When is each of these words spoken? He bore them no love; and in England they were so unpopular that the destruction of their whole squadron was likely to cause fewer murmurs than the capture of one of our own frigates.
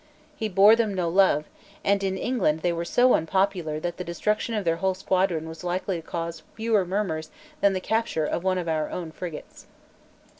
He 0.35 0.49
bore 0.49 0.75
them 0.75 0.95
no 0.95 1.07
love; 1.09 1.45
and 1.83 2.03
in 2.03 2.17
England 2.17 2.61
they 2.61 2.73
were 2.73 2.83
so 2.85 3.13
unpopular 3.13 3.79
that 3.81 3.97
the 3.97 4.03
destruction 4.03 4.55
of 4.55 4.65
their 4.65 4.77
whole 4.77 4.95
squadron 4.95 5.47
was 5.47 5.63
likely 5.63 6.01
to 6.01 6.07
cause 6.07 6.41
fewer 6.55 6.83
murmurs 6.87 7.29
than 7.59 7.73
the 7.73 7.81
capture 7.81 8.25
of 8.25 8.43
one 8.43 8.57
of 8.57 8.67
our 8.67 8.89
own 8.89 9.11
frigates. 9.11 9.67